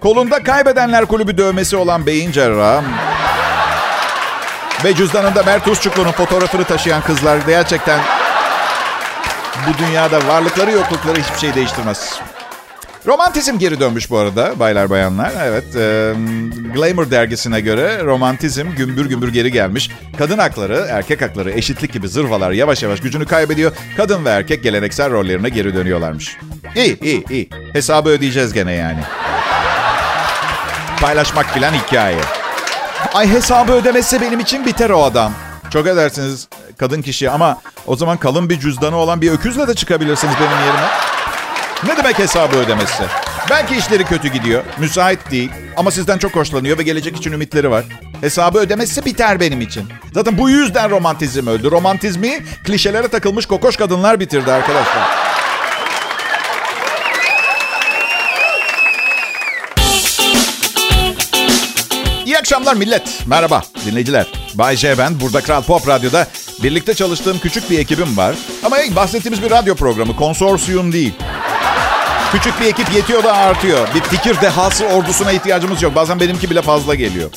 [0.00, 2.82] Kolunda kaybedenler kulübü dövmesi olan beyin cerrahı.
[4.84, 8.00] Ve cüzdanında Mert Usçuklu'nun fotoğrafını taşıyan kızlar gerçekten
[9.68, 12.20] bu dünyada varlıkları yoklukları hiçbir şey değiştirmez.
[13.06, 15.32] Romantizm geri dönmüş bu arada baylar bayanlar.
[15.44, 16.12] Evet, e,
[16.74, 19.90] Glamour dergisine göre romantizm gümbür gümbür geri gelmiş.
[20.18, 23.72] Kadın hakları, erkek hakları, eşitlik gibi zırvalar yavaş yavaş gücünü kaybediyor.
[23.96, 26.36] Kadın ve erkek geleneksel rollerine geri dönüyorlarmış.
[26.76, 27.48] İyi, iyi, iyi.
[27.72, 29.00] Hesabı ödeyeceğiz gene yani.
[31.00, 32.20] Paylaşmak filan hikaye.
[33.14, 35.32] Ay hesabı ödemezse benim için biter o adam.
[35.70, 40.34] Çok edersiniz kadın kişi ama o zaman kalın bir cüzdanı olan bir öküzle de çıkabilirsiniz
[40.40, 40.88] benim yerime.
[41.86, 43.02] Ne demek hesabı ödemesi?
[43.50, 47.84] Belki işleri kötü gidiyor, müsait değil ama sizden çok hoşlanıyor ve gelecek için ümitleri var.
[48.20, 49.84] Hesabı ödemesi biter benim için.
[50.14, 51.70] Zaten bu yüzden romantizm öldü.
[51.70, 55.08] Romantizmi klişelere takılmış kokoş kadınlar bitirdi arkadaşlar.
[62.48, 63.26] Akşamlar millet.
[63.26, 64.26] Merhaba dinleyiciler.
[64.54, 65.20] Bay J ben.
[65.20, 66.26] Burada Kral Pop Radyo'da
[66.62, 68.34] birlikte çalıştığım küçük bir ekibim var.
[68.64, 70.16] Ama bahsettiğimiz bir radyo programı.
[70.16, 71.12] Konsorsiyum değil.
[72.32, 73.88] Küçük bir ekip yetiyor da artıyor.
[73.94, 75.94] Bir fikir dehası ordusuna ihtiyacımız yok.
[75.94, 77.30] Bazen benimki bile fazla geliyor.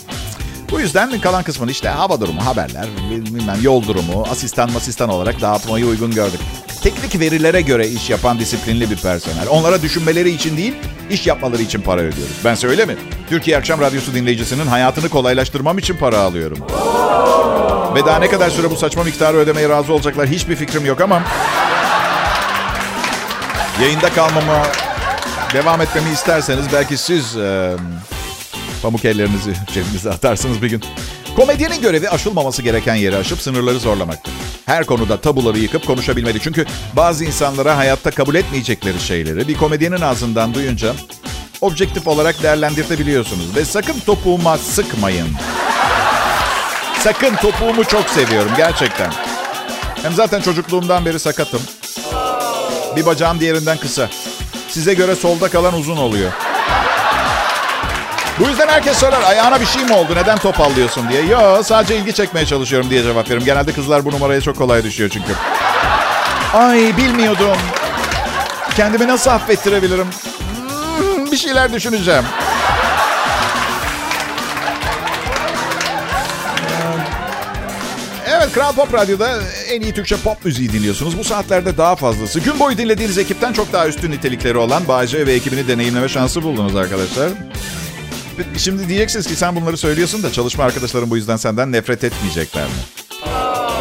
[0.71, 5.86] Bu yüzden kalan kısmını işte hava durumu, haberler, bilmem yol durumu, asistan masistan olarak dağıtmayı
[5.86, 6.39] uygun gördük.
[6.84, 9.47] Teknik verilere göre iş yapan disiplinli bir personel.
[9.50, 10.74] Onlara düşünmeleri için değil,
[11.12, 12.36] iş yapmaları için para ödüyoruz.
[12.45, 12.95] Ben söyle mi?
[13.30, 16.58] Türkiye Akşam Radyosu dinleyicisinin hayatını kolaylaştırmam için para alıyorum.
[17.95, 21.21] Ve daha ne kadar süre bu saçma miktarı ödemeye razı olacaklar hiçbir fikrim yok ama...
[23.82, 24.63] Yayında kalmama
[25.54, 27.76] devam etmemi isterseniz belki siz e,
[28.82, 30.84] pamuk ellerinizi cebinize atarsınız bir gün.
[31.36, 34.34] Komedyenin görevi aşılmaması gereken yeri aşıp sınırları zorlamaktır.
[34.65, 36.39] Her konuda tabuları yıkıp konuşabilmeli.
[36.39, 40.94] Çünkü bazı insanlara hayatta kabul etmeyecekleri şeyleri bir komedyenin ağzından duyunca
[41.62, 43.56] objektif olarak değerlendirtebiliyorsunuz.
[43.56, 45.28] Ve sakın topuğuma sıkmayın.
[47.00, 49.12] Sakın topuğumu çok seviyorum gerçekten.
[50.02, 51.62] Hem zaten çocukluğumdan beri sakatım.
[52.96, 54.10] Bir bacağım diğerinden kısa.
[54.70, 56.32] Size göre solda kalan uzun oluyor.
[58.42, 61.26] Bu yüzden herkes sorar ayağına bir şey mi oldu neden topallıyorsun diye.
[61.26, 63.46] Yo sadece ilgi çekmeye çalışıyorum diye cevap veririm.
[63.46, 65.34] Genelde kızlar bu numaraya çok kolay düşüyor çünkü.
[66.54, 67.58] Ay bilmiyordum.
[68.76, 70.08] Kendimi nasıl affettirebilirim?
[70.98, 72.24] Hmm, bir şeyler düşüneceğim.
[78.28, 81.18] Evet Kral Pop Radyo'da en iyi Türkçe pop müziği dinliyorsunuz.
[81.18, 82.40] Bu saatlerde daha fazlası.
[82.40, 86.76] Gün boyu dinlediğiniz ekipten çok daha üstün nitelikleri olan Bağcay ve ekibini deneyimleme şansı buldunuz
[86.76, 87.30] arkadaşlar.
[88.58, 92.72] Şimdi diyeceksiniz ki sen bunları söylüyorsun da çalışma arkadaşlarım bu yüzden senden nefret etmeyecekler mi?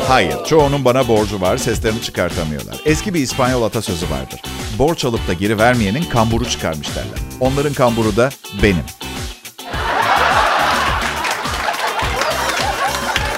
[0.08, 2.76] Hayır, çoğunun bana borcu var, seslerini çıkartamıyorlar.
[2.84, 4.40] Eski bir İspanyol atasözü vardır.
[4.78, 7.18] Borç alıp da geri vermeyenin kamburu çıkarmış derler.
[7.40, 8.30] Onların kamburu da
[8.62, 8.84] benim.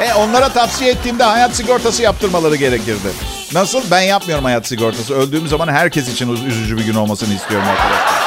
[0.00, 3.08] E onlara tavsiye ettiğimde hayat sigortası yaptırmaları gerekirdi.
[3.52, 3.82] Nasıl?
[3.90, 5.14] Ben yapmıyorum hayat sigortası.
[5.14, 8.21] Öldüğüm zaman herkes için üzücü bir gün olmasını istiyorum arkadaşlar.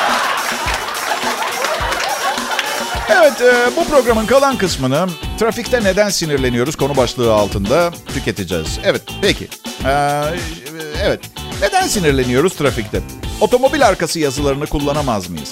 [3.25, 5.07] Evet, e, bu programın kalan kısmını
[5.39, 8.79] trafikte neden sinirleniyoruz konu başlığı altında tüketeceğiz.
[8.83, 9.47] Evet, peki.
[9.85, 10.23] Ee,
[11.03, 11.19] evet,
[11.61, 13.01] Neden sinirleniyoruz trafikte?
[13.41, 15.51] Otomobil arkası yazılarını kullanamaz mıyız?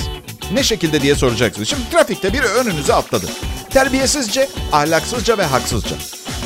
[0.54, 1.68] Ne şekilde diye soracaksınız.
[1.68, 3.26] Şimdi trafikte biri önünüze atladı.
[3.70, 5.96] Terbiyesizce, ahlaksızca ve haksızca.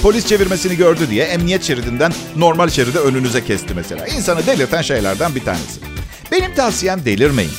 [0.02, 4.08] Polis çevirmesini gördü diye emniyet şeridinden normal şeride önünüze kesti mesela.
[4.08, 5.80] İnsanı delirten şeylerden bir tanesi.
[6.32, 7.52] Benim tavsiyem delirmeyin.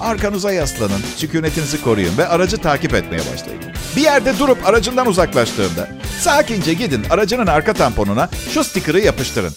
[0.00, 3.62] Arkanıza yaslanın, sükunetinizi koruyun ve aracı takip etmeye başlayın.
[3.96, 5.88] Bir yerde durup aracından uzaklaştığında
[6.20, 9.54] sakince gidin aracının arka tamponuna şu stikeri yapıştırın.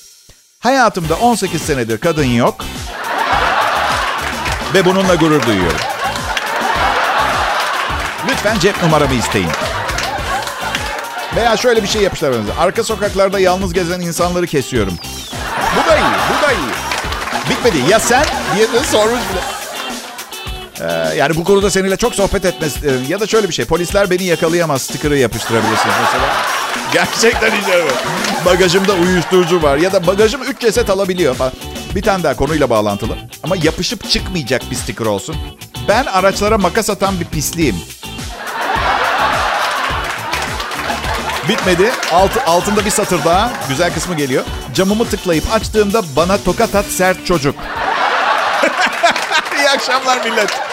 [0.60, 2.66] Hayatımda 18 senedir kadın yok
[4.74, 5.80] ve bununla gurur duyuyorum.
[8.30, 9.50] Lütfen cep numaramı isteyin.
[11.36, 12.54] Veya şöyle bir şey önünüze.
[12.60, 14.94] Arka sokaklarda yalnız gezen insanları kesiyorum.
[15.76, 16.74] Bu da iyi, bu da iyi.
[17.50, 17.92] Bitmedi.
[17.92, 18.26] Ya sen
[18.56, 19.53] diye de sormuş bile.
[20.84, 22.84] Ee, yani bu konuda seninle çok sohbet etmez.
[22.84, 23.66] Ee, ya da şöyle bir şey.
[23.66, 24.82] Polisler beni yakalayamaz.
[24.82, 26.34] Sticker'ı yapıştırabilirsiniz mesela.
[26.94, 27.86] Gerçekten iyi.
[28.46, 29.78] Bagajımda uyuşturucu var.
[29.78, 31.36] Ya da bagajım 3 ceset alabiliyor.
[31.96, 33.18] Bir tane daha konuyla bağlantılı.
[33.44, 35.36] Ama yapışıp çıkmayacak bir sticker olsun.
[35.88, 37.76] Ben araçlara makas atan bir pisliğim.
[41.50, 41.92] Bitmedi.
[42.12, 43.52] Alt, altında bir satır daha.
[43.70, 44.44] Güzel kısmı geliyor.
[44.74, 47.56] Camımı tıklayıp açtığımda bana tokat at sert çocuk.
[49.60, 50.73] İyi akşamlar millet.